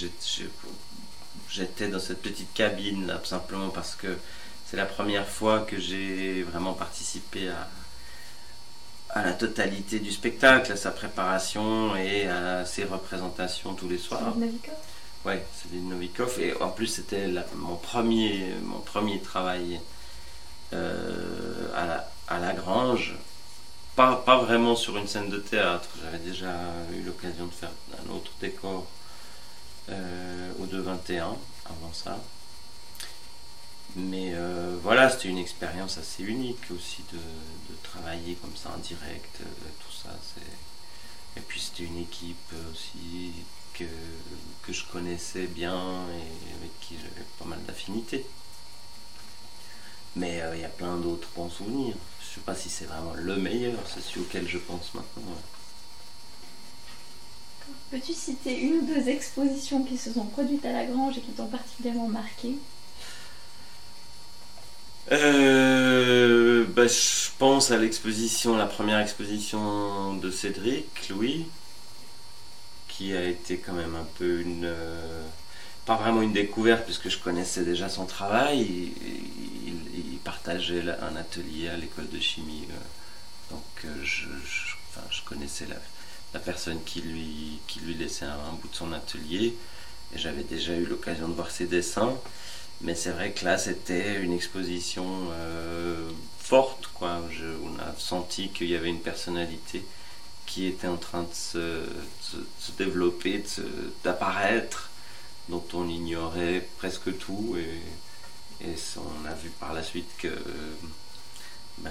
j'étais 1.50 1.88
dans 1.88 2.00
cette 2.00 2.22
petite 2.22 2.52
cabine 2.54 3.06
là, 3.06 3.20
simplement 3.24 3.70
parce 3.70 3.94
que 3.94 4.16
c'est 4.66 4.76
la 4.76 4.86
première 4.86 5.26
fois 5.26 5.60
que 5.60 5.78
j'ai 5.78 6.42
vraiment 6.44 6.74
participé 6.74 7.48
à, 7.48 7.68
à 9.10 9.24
la 9.24 9.32
totalité 9.32 9.98
du 9.98 10.12
spectacle, 10.12 10.72
à 10.72 10.76
sa 10.76 10.90
préparation 10.92 11.96
et 11.96 12.28
à 12.28 12.64
ses 12.64 12.84
représentations 12.84 13.74
tous 13.74 13.88
les 13.88 13.98
soirs. 13.98 14.34
Oui, 15.26 15.34
c'est 15.54 15.76
Novikov. 15.76 16.40
Et 16.40 16.54
en 16.62 16.70
plus, 16.70 16.86
c'était 16.86 17.26
mon, 17.56 17.76
premier, 17.76 18.54
mon 18.62 18.78
premier 18.78 19.20
travail 19.20 19.80
euh, 20.72 21.68
à, 21.74 21.86
la, 21.86 22.10
à, 22.28 22.38
la, 22.38 22.52
Grange. 22.54 23.16
Pas, 23.96 24.22
pas 24.24 24.38
vraiment 24.38 24.76
sur 24.76 24.96
une 24.96 25.08
scène 25.08 25.28
de 25.28 25.38
théâtre. 25.38 25.88
J'avais 26.02 26.24
déjà 26.24 26.54
eu 26.96 27.02
l'occasion 27.02 27.46
de 27.46 27.52
faire 27.52 27.70
un 27.92 28.14
autre 28.14 28.30
décor 28.40 28.86
au 30.58 30.66
2-21 30.66 31.36
avant 31.66 31.92
ça. 31.92 32.18
Mais 33.96 34.32
euh, 34.34 34.76
voilà, 34.82 35.10
c'était 35.10 35.28
une 35.28 35.38
expérience 35.38 35.98
assez 35.98 36.22
unique 36.22 36.70
aussi 36.72 37.02
de, 37.12 37.18
travailler 37.82 38.34
comme 38.34 38.54
ça 38.54 38.70
en 38.70 38.78
direct, 38.78 39.38
euh, 39.40 39.44
tout 39.80 39.92
ça. 39.92 40.10
Et 41.36 41.40
puis 41.40 41.58
c'était 41.58 41.84
une 41.84 41.98
équipe 41.98 42.52
aussi 42.72 43.32
que, 43.74 43.84
que 44.62 44.72
je 44.72 44.84
connaissais 44.86 45.46
bien 45.46 45.74
et 45.74 46.54
avec 46.54 46.80
qui 46.80 46.96
j'avais 46.96 47.26
pas 47.38 47.46
mal 47.46 47.60
d'affinités. 47.64 48.24
Mais 50.14 50.40
euh, 50.40 50.54
il 50.54 50.62
y 50.62 50.64
a 50.64 50.68
plein 50.68 50.96
d'autres 50.96 51.28
bons 51.34 51.50
souvenirs. 51.50 51.96
Je 52.20 52.28
ne 52.28 52.34
sais 52.34 52.40
pas 52.42 52.54
si 52.54 52.68
c'est 52.68 52.84
vraiment 52.84 53.14
le 53.14 53.36
meilleur, 53.36 53.78
c'est 53.92 54.02
celui 54.02 54.20
auquel 54.20 54.46
je 54.46 54.58
pense 54.58 54.94
maintenant. 54.94 55.22
Peux-tu 57.90 58.12
citer 58.12 58.58
une 58.58 58.78
ou 58.78 58.82
deux 58.82 59.08
expositions 59.08 59.82
qui 59.82 59.98
se 59.98 60.12
sont 60.12 60.24
produites 60.26 60.64
à 60.64 60.72
la 60.72 60.84
Grange 60.84 61.18
et 61.18 61.20
qui 61.20 61.32
t'ont 61.32 61.46
particulièrement 61.46 62.08
marqué? 62.08 62.56
Euh, 65.12 66.64
bah, 66.68 66.86
je 66.86 67.30
pense 67.38 67.70
à 67.70 67.76
l'exposition, 67.76 68.56
la 68.56 68.66
première 68.66 69.00
exposition 69.00 70.14
de 70.14 70.30
Cédric, 70.30 71.08
Louis, 71.08 71.46
qui 72.88 73.12
a 73.16 73.24
été 73.24 73.58
quand 73.58 73.72
même 73.72 73.96
un 73.96 74.06
peu 74.18 74.40
une. 74.40 74.66
Euh, 74.66 75.26
pas 75.86 75.96
vraiment 75.96 76.22
une 76.22 76.32
découverte, 76.32 76.84
puisque 76.84 77.08
je 77.08 77.18
connaissais 77.18 77.64
déjà 77.64 77.88
son 77.88 78.06
travail. 78.06 78.92
Il, 79.66 80.18
partageait 80.22 80.84
un 81.00 81.16
atelier 81.16 81.68
à 81.68 81.76
l'école 81.76 82.08
de 82.10 82.20
chimie. 82.20 82.66
Euh, 82.70 83.54
donc 83.54 83.86
je, 84.04 84.26
je, 84.44 85.24
connaissais 85.24 85.66
la, 85.66 85.76
la, 86.34 86.40
personne 86.40 86.82
qui 86.84 87.00
lui, 87.02 87.58
qui 87.66 87.80
lui 87.80 87.94
laissait 87.94 88.24
un 88.24 88.52
bout 88.60 88.68
de 88.68 88.74
son 88.74 88.92
atelier. 88.92 89.56
Et 90.14 90.18
j'avais 90.18 90.42
déjà 90.42 90.74
eu 90.74 90.84
l'occasion 90.84 91.28
de 91.28 91.34
voir 91.34 91.50
ses 91.50 91.66
dessins. 91.66 92.16
Mais 92.82 92.94
c'est 92.94 93.10
vrai 93.10 93.32
que 93.32 93.44
là, 93.44 93.58
c'était 93.58 94.20
une 94.20 94.32
exposition 94.32 95.06
euh, 95.32 96.10
forte. 96.38 96.88
Quoi. 96.94 97.20
on 97.64 97.78
a 97.78 97.94
senti 97.98 98.48
qu'il 98.48 98.68
y 98.68 98.76
avait 98.76 98.88
une 98.88 99.00
personnalité 99.00 99.84
qui 100.46 100.66
était 100.66 100.88
en 100.88 100.96
train 100.96 101.22
de 101.22 101.32
se, 101.32 101.84
développer, 102.76 103.44
d'apparaître, 104.02 104.90
dont 105.48 105.64
on 105.74 105.88
ignorait 105.88 106.66
presque 106.78 107.16
tout. 107.18 107.56
Et, 107.56 108.66
et 108.66 108.74
on 108.96 109.26
a 109.26 109.34
vu 109.34 109.50
par 109.60 109.72
la 109.72 109.82
suite 109.82 110.10
que, 110.18 110.28
bah, 111.78 111.90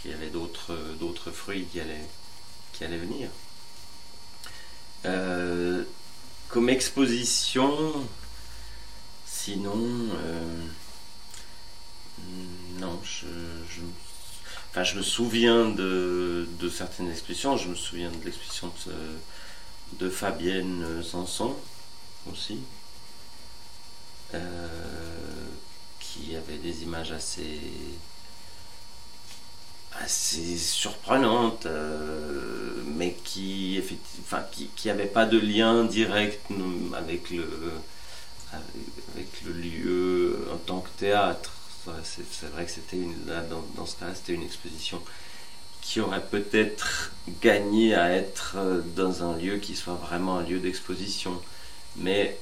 qu'il 0.00 0.10
y 0.10 0.14
avait 0.14 0.30
d'autres 0.30 1.30
fruits 1.30 1.66
qui 1.70 1.80
allaient, 1.80 2.06
qui 2.72 2.84
allaient 2.84 2.98
venir. 2.98 3.28
Euh, 5.06 5.84
comme 6.48 6.68
exposition, 6.68 8.06
Sinon, 9.44 9.76
euh, 9.76 10.66
non, 12.78 12.98
je, 13.02 13.26
enfin, 14.70 14.84
je 14.84 14.96
me 14.96 15.02
souviens 15.02 15.68
de, 15.68 16.46
certaines 16.74 17.10
expressions. 17.10 17.58
Je 17.58 17.68
me 17.68 17.74
souviens 17.74 18.10
de 18.10 18.24
l'expression 18.24 18.72
de, 19.98 20.08
Fabienne 20.08 21.02
Sanson 21.02 21.54
aussi, 22.32 22.60
euh, 24.32 24.38
qui 26.00 26.34
avait 26.36 26.56
des 26.56 26.82
images 26.84 27.12
assez 27.12 27.60
assez 30.00 30.56
surprenantes, 30.56 31.66
euh, 31.66 32.82
mais 32.96 33.16
qui 33.24 33.76
effectivement, 33.78 34.40
qui, 34.50 34.68
qui 34.74 34.90
pas 35.12 35.26
de 35.26 35.38
lien 35.38 35.84
direct 35.84 36.40
avec 36.96 37.30
le 37.30 37.48
avec 39.14 39.42
le 39.44 39.52
lieu 39.52 40.48
en 40.52 40.56
tant 40.58 40.80
que 40.80 40.90
théâtre. 40.98 41.52
C'est 42.02 42.50
vrai 42.52 42.64
que 42.64 42.70
c'était 42.70 42.96
dans, 43.26 43.62
dans, 43.76 43.84
ce 43.84 43.96
cas-là, 43.96 44.14
c'était 44.14 44.32
une 44.32 44.42
exposition 44.44 45.02
qui 45.82 46.00
aurait 46.00 46.22
peut-être 46.22 47.12
gagné 47.42 47.94
à 47.94 48.10
être 48.10 48.56
dans 48.96 49.22
un 49.22 49.36
lieu 49.36 49.58
qui 49.58 49.76
soit 49.76 49.94
vraiment 49.94 50.38
un 50.38 50.42
lieu 50.42 50.60
d'exposition. 50.60 51.42
Mais 51.96 52.38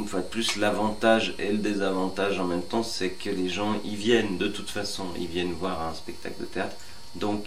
une 0.00 0.08
fois 0.08 0.20
de 0.20 0.26
plus, 0.26 0.56
l'avantage 0.56 1.34
et 1.38 1.52
le 1.52 1.58
désavantage 1.58 2.38
en 2.38 2.46
même 2.46 2.62
temps, 2.62 2.82
c'est 2.82 3.10
que 3.10 3.30
les 3.30 3.48
gens 3.48 3.80
y 3.84 3.94
viennent 3.94 4.38
de 4.38 4.48
toute 4.48 4.70
façon, 4.70 5.06
ils 5.18 5.26
viennent 5.26 5.52
voir 5.52 5.82
un 5.82 5.94
spectacle 5.94 6.40
de 6.40 6.46
théâtre, 6.46 6.76
donc 7.14 7.46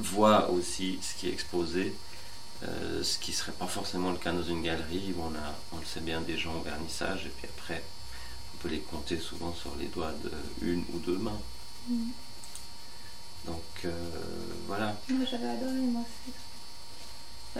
voient 0.00 0.50
aussi 0.50 0.98
ce 1.02 1.18
qui 1.18 1.28
est 1.28 1.32
exposé 1.32 1.92
euh, 2.64 3.04
ce 3.04 3.18
qui 3.18 3.30
ne 3.30 3.36
serait 3.36 3.52
pas 3.52 3.68
forcément 3.68 4.10
le 4.10 4.16
cas 4.16 4.32
dans 4.32 4.42
une 4.42 4.62
galerie 4.62 5.14
où 5.16 5.22
on 5.22 5.34
a, 5.34 5.54
on 5.72 5.78
le 5.78 5.84
sait 5.84 6.00
bien, 6.00 6.20
des 6.20 6.36
gens 6.36 6.54
au 6.56 6.62
vernissage, 6.62 7.26
et 7.26 7.28
puis 7.28 7.48
après, 7.56 7.82
on 8.54 8.58
peut 8.58 8.68
les 8.68 8.80
compter 8.80 9.18
souvent 9.18 9.54
sur 9.54 9.70
les 9.78 9.86
doigts 9.86 10.12
d'une 10.60 10.84
ou 10.92 10.98
deux 10.98 11.18
mains. 11.18 11.40
Mm. 11.88 12.08
Donc 13.46 13.62
euh, 13.84 13.90
voilà. 14.66 14.96
Moi 15.08 15.24
j'avais 15.30 15.48
adoré, 15.48 15.72
moi 15.72 16.02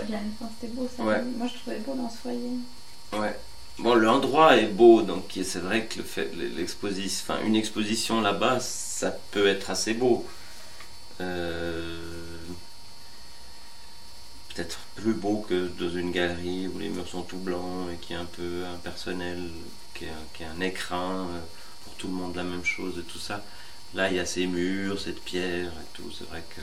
bien, 0.05 0.21
c'était 0.61 0.73
beau 0.73 0.89
ça. 0.97 1.03
Moi 1.03 1.47
je 1.47 1.59
trouvais 1.59 1.79
beau 1.79 1.95
dans 1.95 2.11
ce 2.11 2.17
foyer. 2.17 2.51
Ouais. 3.13 3.39
Bon, 3.79 3.95
l'endroit 3.95 4.57
est 4.57 4.67
beau, 4.67 5.03
donc 5.03 5.39
c'est 5.45 5.61
vrai 5.61 5.87
que 5.87 6.01
l'exposition, 6.57 7.35
une 7.45 7.55
exposition 7.55 8.21
là-bas, 8.21 8.59
ça 8.59 9.13
peut 9.31 9.47
être 9.47 9.71
assez 9.71 9.95
beau. 9.95 10.27
Euh, 11.21 11.97
peut-être 14.49 14.81
plus 14.97 15.15
beau 15.15 15.47
que 15.49 15.69
dans 15.79 15.91
une 15.91 16.11
galerie 16.11 16.67
où 16.67 16.79
les 16.81 16.89
murs 16.89 17.07
sont 17.07 17.23
tout 17.23 17.39
blancs 17.39 17.89
et 17.93 17.97
qui 17.99 18.15
est 18.15 18.17
un 18.17 18.25
peu 18.25 18.65
impersonnel, 18.75 19.49
qui 19.95 20.07
est, 20.07 20.45
un 20.45 20.61
écrin 20.61 21.29
euh, 21.29 21.41
pour 21.85 21.95
tout 21.95 22.09
le 22.09 22.15
monde 22.15 22.35
la 22.35 22.43
même 22.43 22.65
chose 22.65 22.99
et 22.99 23.03
tout 23.03 23.21
ça. 23.21 23.45
Là, 23.95 24.11
il 24.11 24.17
y 24.17 24.19
a 24.19 24.27
ces 24.27 24.49
murs, 24.49 25.01
cette 25.01 25.23
pierre 25.23 25.71
et 25.71 25.87
tout. 25.95 26.11
C'est 26.17 26.29
vrai 26.29 26.43
que 26.57 26.63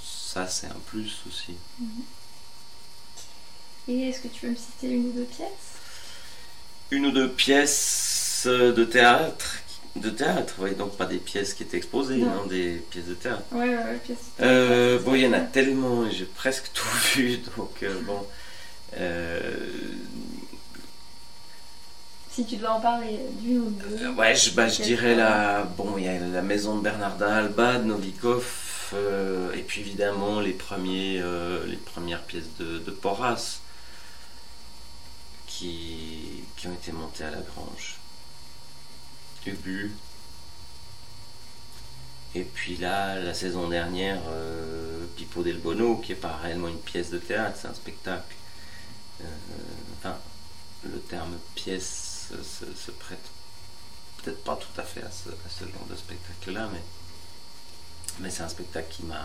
ça, 0.00 0.46
c'est 0.46 0.68
un 0.68 0.80
plus 0.86 1.22
aussi. 1.26 1.54
Et 3.88 4.08
est-ce 4.08 4.20
que 4.20 4.28
tu 4.28 4.40
peux 4.42 4.48
me 4.50 4.56
citer 4.56 4.88
une 4.90 5.06
ou 5.08 5.12
deux 5.12 5.24
pièces? 5.24 5.48
Une 6.90 7.06
ou 7.06 7.10
deux 7.10 7.28
pièces 7.28 8.42
de 8.46 8.84
théâtre. 8.84 9.56
De 9.96 10.08
théâtre, 10.08 10.54
oui, 10.58 10.74
donc 10.74 10.96
pas 10.96 11.04
des 11.04 11.18
pièces 11.18 11.52
qui 11.52 11.64
étaient 11.64 11.76
exposées, 11.76 12.16
Non. 12.16 12.46
des 12.46 12.82
pièces 12.90 13.04
de 13.06 13.14
théâtre. 13.14 13.42
Ouais, 13.52 13.68
ouais, 13.68 13.76
ouais, 13.76 14.00
pièces. 14.02 14.18
Euh, 14.40 14.98
bon, 15.00 15.14
il 15.14 15.20
y 15.22 15.26
en 15.26 15.34
a 15.34 15.40
tellement, 15.40 16.08
j'ai 16.10 16.24
presque 16.24 16.70
tout 16.74 16.86
vu, 17.14 17.38
donc 17.58 17.82
euh, 17.82 18.00
bon. 18.06 18.26
Euh, 18.98 19.40
Si 22.30 22.46
tu 22.46 22.56
dois 22.56 22.70
en 22.70 22.80
parler 22.80 23.18
d'une 23.40 23.58
ou 23.58 23.70
deux. 23.70 24.08
ouais, 24.14 24.34
je, 24.34 24.52
bah, 24.52 24.66
je 24.68 24.80
dirais 24.82 25.14
la, 25.14 25.64
bon, 25.76 25.98
il 25.98 26.04
y 26.04 26.08
a 26.08 26.18
la 26.18 26.40
maison 26.42 26.78
de 26.78 26.82
Bernardin 26.82 27.28
Alba, 27.28 27.76
de 27.78 27.84
Novikov, 27.84 28.46
euh, 28.94 29.52
et 29.52 29.60
puis 29.60 29.82
évidemment 29.82 30.40
les 30.40 30.52
premiers, 30.52 31.20
euh, 31.20 31.66
les 31.66 31.76
premières 31.76 32.22
pièces 32.22 32.48
de, 32.58 32.78
de 32.78 32.90
Porras 32.90 33.58
qui, 35.58 36.44
ont 36.66 36.72
été 36.72 36.92
montées 36.92 37.24
à 37.24 37.30
la 37.30 37.40
Grange. 37.40 37.98
Ubu. 39.46 39.92
Et 42.34 42.44
puis 42.44 42.76
là, 42.76 43.20
la 43.20 43.34
saison 43.34 43.68
dernière, 43.68 44.22
euh, 44.28 45.04
Pipo 45.16 45.42
del 45.42 45.58
Bono, 45.58 45.96
qui 45.96 46.12
est 46.12 46.16
pas 46.16 46.36
réellement 46.36 46.68
une 46.68 46.80
pièce 46.80 47.10
de 47.10 47.18
théâtre, 47.18 47.58
c'est 47.60 47.68
un 47.68 47.74
spectacle. 47.74 48.34
Euh, 49.20 49.24
enfin, 49.98 50.16
le 50.84 50.98
terme 51.00 51.36
pièce 51.54 52.32
se, 52.42 52.90
prête 52.92 53.18
peut-être 54.22 54.42
pas 54.44 54.56
tout 54.56 54.80
à 54.80 54.84
fait 54.84 55.02
à 55.02 55.10
ce, 55.10 55.64
genre 55.64 55.86
de 55.90 55.96
spectacle-là, 55.96 56.68
mais, 56.72 56.82
mais 58.20 58.30
c'est 58.30 58.42
un 58.42 58.48
spectacle 58.48 58.88
qui 58.90 59.02
m'a 59.02 59.20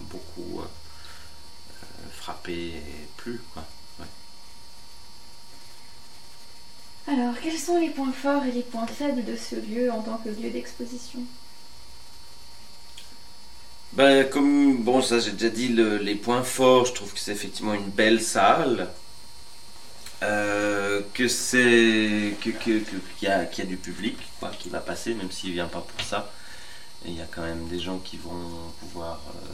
beaucoup 0.00 0.62
euh, 0.62 0.66
frappé 2.12 2.52
et 2.52 3.08
plu. 3.16 3.40
Quoi. 3.52 3.64
Ouais. 4.00 4.06
Alors, 7.06 7.34
quels 7.40 7.58
sont 7.58 7.78
les 7.80 7.88
points 7.88 8.12
forts 8.12 8.44
et 8.44 8.52
les 8.52 8.62
points 8.62 8.86
faibles 8.86 9.24
de 9.24 9.34
ce 9.34 9.54
lieu 9.56 9.90
en 9.90 10.02
tant 10.02 10.18
que 10.18 10.28
lieu 10.28 10.50
d'exposition? 10.50 11.20
Ben, 13.92 14.28
comme, 14.28 14.84
bon, 14.84 15.02
ça 15.02 15.18
j'ai 15.18 15.32
déjà 15.32 15.48
dit, 15.50 15.68
le- 15.68 15.96
les 15.98 16.14
points 16.14 16.44
forts, 16.44 16.84
je 16.86 16.92
trouve 16.92 17.12
que 17.12 17.18
c'est 17.18 17.32
effectivement 17.32 17.74
une 17.74 17.90
belle 17.90 18.20
salle. 18.22 18.94
Euh, 20.22 21.02
que 21.12 21.28
c'est 21.28 22.38
que 22.40 22.48
qu'il 22.50 22.82
y, 23.20 23.26
y 23.26 23.28
a 23.28 23.44
du 23.66 23.76
public 23.76 24.16
quoi, 24.40 24.50
qui 24.58 24.70
va 24.70 24.80
passer 24.80 25.12
même 25.12 25.30
s'il 25.30 25.52
vient 25.52 25.66
pas 25.68 25.82
pour 25.82 26.00
ça 26.06 26.32
il 27.06 27.14
y 27.14 27.20
a 27.22 27.26
quand 27.26 27.42
même 27.42 27.68
des 27.68 27.80
gens 27.80 27.98
qui 27.98 28.18
vont 28.18 28.72
pouvoir 28.80 29.20
euh, 29.36 29.48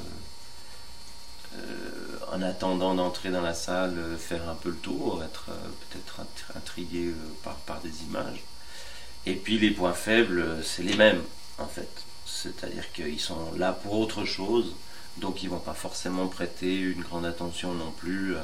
en 2.32 2.42
attendant 2.42 2.94
d'entrer 2.94 3.30
dans 3.30 3.42
la 3.42 3.54
salle 3.54 3.96
euh, 3.98 4.16
faire 4.16 4.48
un 4.48 4.54
peu 4.54 4.70
le 4.70 4.76
tour 4.76 5.22
être 5.24 5.46
euh, 5.50 5.68
peut-être 5.90 6.20
int- 6.20 6.56
intrigués 6.56 7.08
euh, 7.08 7.52
par, 7.66 7.80
des 7.80 8.02
images 8.02 8.42
et 9.26 9.34
puis 9.34 9.58
les 9.58 9.70
points 9.70 9.92
faibles 9.94 10.62
c'est 10.64 10.82
les 10.82 10.96
mêmes 10.96 11.22
en 11.58 11.66
fait 11.66 11.88
c'est-à-dire 12.26 12.90
qu'ils 12.92 13.20
sont 13.20 13.52
là 13.56 13.72
pour 13.72 13.98
autre 13.98 14.24
chose 14.24 14.74
donc 15.18 15.42
ils 15.42 15.50
vont 15.50 15.58
pas 15.58 15.74
forcément 15.74 16.26
prêter 16.26 16.74
une 16.76 17.02
grande 17.02 17.26
attention 17.26 17.74
non 17.74 17.90
plus 17.92 18.36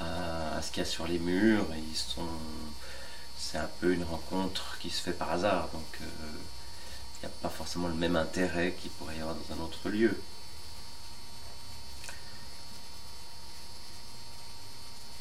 à, 0.00 0.60
ce 0.62 0.70
qu'il 0.70 0.82
y 0.82 0.86
a 0.86 0.88
sur 0.88 1.06
les 1.06 1.18
murs. 1.18 1.66
Ils 1.90 1.96
sont, 1.96 2.26
c'est 3.38 3.58
un 3.58 3.68
peu 3.80 3.92
une 3.92 4.04
rencontre 4.04 4.76
qui 4.80 4.90
se 4.90 5.00
fait 5.02 5.12
par 5.12 5.32
hasard, 5.32 5.68
donc 5.72 5.98
il 6.00 7.20
n'y 7.20 7.26
a 7.26 7.32
pas 7.42 7.48
forcément 7.48 7.88
le 7.88 7.94
même 7.94 8.16
intérêt 8.16 8.74
qu'il 8.80 8.90
pourrait 8.92 9.16
y 9.16 9.20
avoir 9.20 9.36
dans 9.36 9.54
un 9.54 9.64
autre 9.64 9.88
lieu. 9.88 10.16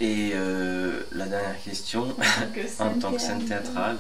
Et 0.02 0.32
euh, 0.34 1.02
la 1.12 1.26
dernière 1.26 1.62
question, 1.62 2.16
en 2.80 3.00
tant 3.00 3.12
que 3.12 3.18
scène 3.20 3.46
théâtrale, 3.46 3.98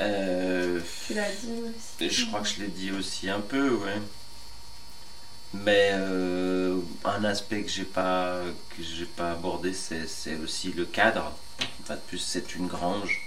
euh, 0.00 0.80
Tu 1.06 1.14
l'as 1.14 1.30
dit 1.30 1.62
aussi. 2.00 2.10
je 2.10 2.26
crois 2.26 2.40
que 2.40 2.48
je 2.48 2.60
l'ai 2.60 2.68
dit 2.68 2.92
aussi 2.92 3.30
un 3.30 3.40
peu, 3.40 3.70
ouais. 3.70 4.00
Mais 5.54 5.92
euh, 5.94 6.78
un 7.04 7.24
aspect 7.24 7.62
que 7.62 7.70
j'ai 7.70 7.84
pas 7.84 8.42
que 8.76 8.82
j'ai 8.82 9.06
pas 9.06 9.32
abordé, 9.32 9.72
c'est 9.72 10.36
aussi 10.36 10.72
le 10.72 10.84
cadre. 10.84 11.32
Enfin, 11.82 11.94
de 11.94 12.00
plus, 12.00 12.18
c'est 12.18 12.54
une 12.54 12.66
grange 12.66 13.24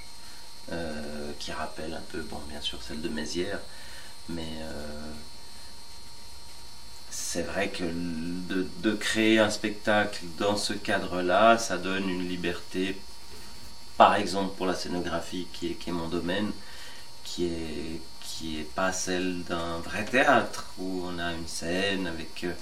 qui 1.40 1.52
rappelle 1.52 1.94
un 1.94 2.04
peu, 2.12 2.22
bon, 2.22 2.40
bien 2.48 2.62
sûr, 2.62 2.82
celle 2.82 3.02
de 3.02 3.10
Mézières, 3.10 3.60
mais 4.30 4.48
c'est 7.12 7.44
vrai 7.44 7.70
que 7.70 7.84
de, 7.84 8.94
créer 8.94 9.40
un 9.40 9.50
spectacle 9.50 10.24
dans 10.40 10.56
ce 10.58 10.74
cadre-là, 10.74 11.58
ça 11.58 11.78
donne 11.78 12.10
une 12.10 12.28
liberté. 12.28 12.98
Par 13.98 14.16
exemple, 14.16 14.56
pour 14.58 14.66
la 14.66 14.74
scénographie, 14.76 15.48
qui 15.54 15.68
est, 15.68 15.92
mon 15.92 16.08
domaine, 16.08 16.52
qui 17.24 17.46
est 17.46 18.02
qui 18.22 18.60
est 18.60 18.74
pas 18.76 18.92
celle 18.92 19.44
d'un 19.44 19.78
vrai 19.80 20.06
théâtre 20.06 20.66
où 20.80 21.04
on 21.06 21.20
a 21.20 21.34
une 21.34 21.48
scène 21.48 22.08
avec 22.08 22.44
euh, 22.44 22.54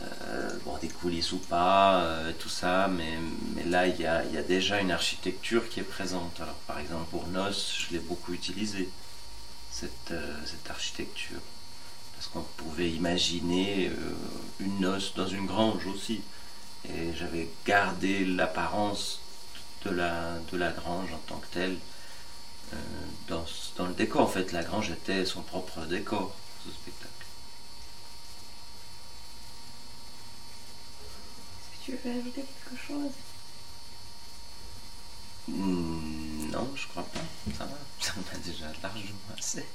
euh, 0.00 0.58
bon, 0.64 0.76
des 0.78 0.88
coulisses 0.88 1.32
ou 1.32 1.38
pas, 1.38 2.02
euh, 2.02 2.32
tout 2.38 2.48
ça, 2.48 2.88
mais, 2.88 3.18
mais 3.54 3.64
là 3.64 3.86
il 3.86 3.98
y 4.00 4.06
a, 4.06 4.24
y 4.24 4.36
a 4.36 4.42
déjà 4.42 4.80
une 4.80 4.90
architecture 4.90 5.68
qui 5.68 5.80
est 5.80 5.84
présente. 5.84 6.40
Alors 6.40 6.58
par 6.66 6.78
exemple 6.78 7.06
pour 7.10 7.26
Nos, 7.28 7.52
je 7.52 7.92
l'ai 7.92 8.00
beaucoup 8.00 8.32
utilisé, 8.34 8.88
cette, 9.70 10.12
cette 10.44 10.70
architecture, 10.70 11.40
parce 12.22 12.34
qu'on 12.34 12.64
pouvait 12.64 12.90
imaginer 12.90 13.88
euh, 13.88 14.14
une 14.60 14.78
noce 14.80 15.14
dans 15.14 15.26
une 15.26 15.46
grange 15.46 15.86
aussi, 15.86 16.20
et 16.88 17.12
j'avais 17.14 17.48
gardé 17.66 18.24
l'apparence 18.24 19.18
de 19.84 19.90
la, 19.90 20.38
de 20.52 20.56
la 20.56 20.70
grange 20.70 21.12
en 21.12 21.18
tant 21.26 21.38
que 21.38 21.46
telle 21.48 21.76
euh, 22.72 22.76
dans, 23.26 23.44
dans 23.76 23.86
le 23.86 23.94
décor. 23.94 24.20
En 24.20 24.26
fait, 24.28 24.52
la 24.52 24.62
grange 24.62 24.90
était 24.90 25.24
son 25.26 25.42
propre 25.42 25.80
décor, 25.86 26.32
ce 26.64 26.70
spectacle. 26.70 27.10
Est-ce 31.72 31.92
que 31.92 31.96
tu 31.96 32.08
veux 32.08 32.20
ajouter 32.20 32.44
quelque 32.44 32.80
chose? 32.86 33.12
Hmm, 35.48 36.50
non, 36.52 36.70
je 36.76 36.86
crois 36.86 37.02
pas. 37.02 37.52
Ça 37.58 37.64
va. 37.64 37.76
Ça 38.00 38.12
en 38.16 38.36
a 38.36 38.38
déjà 38.38 38.66
largement 38.80 39.18
assez. 39.36 39.66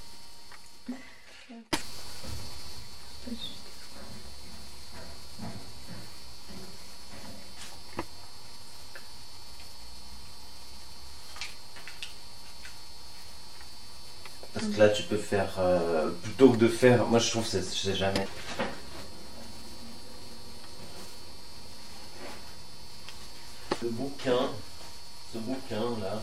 Parce 14.53 14.65
que 14.67 14.79
là, 14.79 14.89
tu 14.89 15.03
peux 15.03 15.17
faire. 15.17 15.53
euh, 15.59 16.09
plutôt 16.23 16.51
que 16.51 16.57
de 16.57 16.67
faire. 16.67 17.05
Moi, 17.05 17.19
je 17.19 17.29
trouve 17.29 17.49
que 17.49 17.61
c'est 17.61 17.95
jamais. 17.95 18.27
Ce 23.79 23.85
bouquin. 23.85 24.49
Ce 25.33 25.37
bouquin-là. 25.37 26.21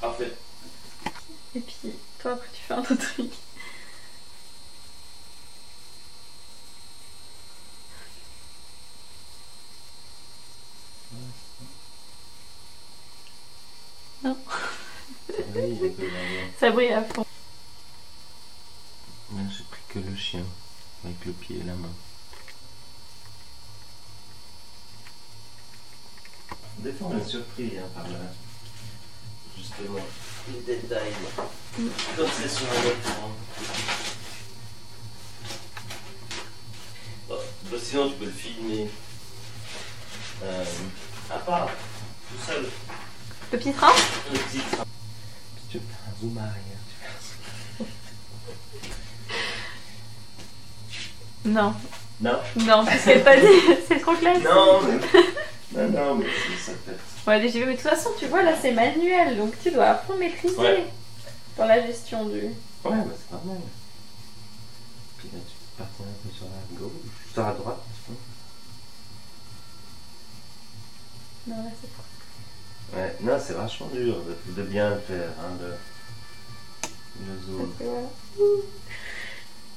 Parfait. 0.00 0.36
Et 1.54 1.60
puis, 1.60 1.92
toi, 2.20 2.32
après, 2.32 2.48
tu 2.52 2.60
fais 2.62 2.74
un 2.74 2.80
autre 2.80 2.94
truc. 2.96 3.30
Non, 14.24 14.36
Oui, 15.54 15.78
il 15.82 15.92
peut 15.92 16.04
y 16.04 16.06
avoir. 16.06 16.50
ça 16.60 16.70
brille 16.70 16.92
à 16.92 17.02
fond. 17.04 17.26
Là, 19.34 19.42
j'ai 19.50 19.64
pris 19.64 19.80
que 19.88 19.98
le 19.98 20.16
chien, 20.16 20.44
avec 21.04 21.24
le 21.24 21.32
pied 21.32 21.58
et 21.58 21.64
la 21.64 21.74
main. 21.74 21.92
Des 26.78 26.92
fois, 26.92 27.08
on 27.12 27.18
est 27.18 27.28
surpris 27.28 27.78
hein, 27.78 27.88
par 27.94 28.08
la... 28.08 28.18
justement 29.56 30.00
les 30.48 30.60
détails. 30.60 31.12
Quand 32.16 32.28
c'est 32.36 32.48
sur 32.48 32.66
un 32.66 32.82
écran. 32.84 33.30
Bon, 37.28 37.38
bah, 37.70 37.76
sinon, 37.82 38.10
tu 38.10 38.16
peux 38.16 38.24
le 38.24 38.32
filmer. 38.32 38.90
Euh, 40.42 40.64
à 41.30 41.38
part, 41.38 41.68
tout 41.68 42.44
seul. 42.44 42.68
Le 43.52 43.58
petit 43.58 43.72
train? 43.72 43.92
Le 44.32 44.38
petit 44.38 44.58
train. 44.58 44.84
Puis 45.54 45.64
tu 45.70 45.78
fais 45.78 46.10
un 46.10 46.20
zoom 46.20 46.36
arrière. 46.38 46.80
Tu 46.88 46.94
fais 46.98 47.06
un... 47.84 47.86
Non, 51.44 51.74
Non 52.20 52.38
non, 52.56 52.84
parce 52.84 53.04
qu'elle 53.04 53.24
pas 53.24 53.36
dit, 53.36 53.46
c'est 53.88 53.98
trop 54.00 54.14
classique. 54.14 54.44
Non, 54.44 54.80
mais... 54.82 55.88
non, 55.88 55.90
non, 55.90 56.14
mais 56.16 56.26
ça 56.58 56.72
fait. 56.86 56.98
Ouais, 57.30 57.40
vais, 57.58 57.66
mais 57.66 57.72
de 57.76 57.80
toute 57.80 57.88
façon, 57.90 58.10
tu 58.18 58.26
vois, 58.26 58.42
là, 58.42 58.52
c'est 58.60 58.72
manuel, 58.72 59.36
donc 59.36 59.54
tu 59.62 59.70
dois 59.70 59.86
apprendre 59.86 60.20
à 60.20 60.22
maîtriser 60.24 60.56
Ouais. 60.58 60.86
dans 61.56 61.66
la 61.66 61.84
gestion 61.86 62.26
du... 62.26 62.40
Ouais, 62.40 62.50
bah 62.84 63.04
c'est 63.16 63.28
pas 63.30 63.42
mal. 63.44 63.58
Puis 65.18 65.28
là, 65.32 65.38
tu 65.46 65.54
Partir 65.78 66.04
un 66.04 66.28
peu 66.28 66.34
sur 66.36 66.46
la 66.46 66.78
gauche, 66.78 66.92
sur 67.32 67.42
la 67.42 67.52
droite. 67.52 67.78
je 68.06 68.12
pense. 68.12 68.20
Non, 71.46 71.64
là, 71.64 71.70
c'est 71.80 71.90
pas. 71.92 72.98
Ouais, 73.00 73.16
non, 73.20 73.38
c'est 73.44 73.54
vachement 73.54 73.86
dur 73.92 74.16
de, 74.24 74.52
de 74.52 74.62
bien 74.68 74.90
le 74.90 75.00
faire, 75.00 75.30
hein, 75.40 75.56
le, 75.60 75.74
le 77.26 77.40
zoom. 77.46 77.72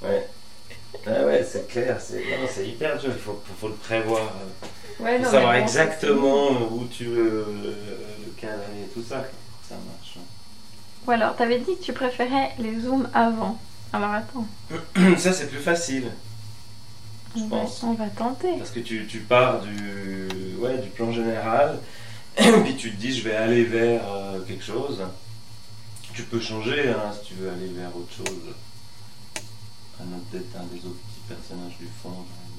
Ouais. 0.01 0.27
Ah 1.07 1.25
ouais, 1.25 1.45
c'est 1.49 1.67
clair, 1.67 1.99
c'est 2.01 2.67
hyper 2.67 2.97
dur, 2.97 3.11
il 3.13 3.21
faut, 3.21 3.41
faut 3.59 3.67
le 3.67 3.73
prévoir. 3.75 4.21
euh, 4.21 5.03
Ouais, 5.03 5.17
faut 5.17 5.25
non, 5.25 5.31
savoir 5.31 5.55
exactement 5.55 6.49
où 6.71 6.85
tu 6.85 7.05
veux 7.05 7.45
le, 7.63 7.69
le 8.25 8.31
cadrer 8.39 8.81
et 8.85 8.87
tout 8.93 9.03
ça. 9.03 9.25
Ça 9.67 9.75
marche. 9.75 10.17
Ou 11.05 11.11
alors, 11.11 11.35
t'avais 11.35 11.59
dit 11.59 11.75
que 11.77 11.83
tu 11.83 11.93
préférais 11.93 12.51
les 12.59 12.79
zooms 12.79 13.09
avant. 13.13 13.59
Alors 13.93 14.11
attends, 14.11 14.47
Ça, 15.17 15.33
c'est 15.33 15.47
plus 15.49 15.59
facile. 15.59 16.11
Je 17.35 17.41
on 17.41 17.47
va, 17.47 17.57
pense. 17.57 17.83
on 17.83 17.93
va 17.93 18.07
tenter. 18.07 18.53
Parce 18.57 18.71
que 18.71 18.79
tu, 18.79 19.05
tu 19.07 19.19
pars 19.19 19.59
du, 19.61 20.29
ouais, 20.59 20.77
du 20.77 20.89
plan 20.89 21.11
général, 21.11 21.77
puis 22.37 22.75
tu 22.77 22.91
te 22.91 22.95
dis 22.99 23.13
je 23.17 23.27
vais 23.27 23.35
aller 23.35 23.65
vers 23.65 24.01
euh, 24.11 24.39
quelque 24.47 24.63
chose. 24.63 25.01
Tu 26.13 26.23
peux 26.23 26.39
changer 26.39 26.89
hein, 26.89 27.11
si 27.13 27.27
tu 27.27 27.33
veux 27.35 27.49
aller 27.49 27.67
vers 27.67 27.89
autre 27.95 28.13
chose. 28.15 28.53
Un 29.97 30.07
autre, 30.13 30.25
peut-être 30.31 30.55
un 30.57 30.65
des 30.65 30.79
autres 30.85 30.99
petits 31.07 31.21
personnages 31.27 31.77
du 31.77 31.87
fond. 31.87 32.09
par 32.09 32.21
exemple. 32.21 32.55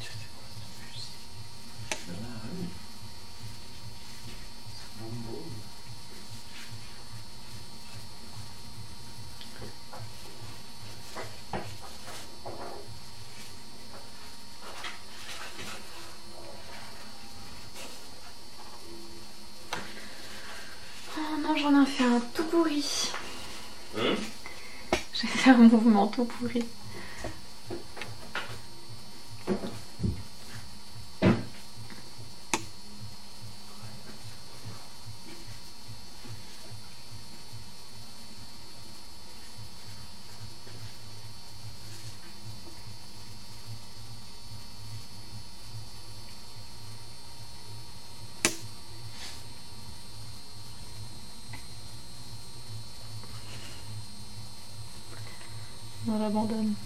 Tiens, 0.00 0.10
c'est 0.18 0.30
quoi 0.32 0.46
cette 0.56 0.76
musique 0.88 2.08
Dans 2.08 2.20
la 2.22 2.34
rue. 2.40 2.68
C'est 4.74 5.02
boum 5.02 5.16
boum. 5.22 5.50
Oh 21.16 21.20
non, 21.40 21.56
j'en 21.56 21.82
ai 21.82 21.86
fait 21.86 22.04
un 22.04 22.20
tout 22.34 22.44
pourri. 22.44 23.10
Hum 23.96 24.16
J'ai 25.12 25.26
fait 25.28 25.50
un 25.50 25.63
mouvement 25.74 26.06
tout 26.06 26.24
pourri. 26.24 26.64
On 56.34 56.40
l'abandonne. 56.42 56.83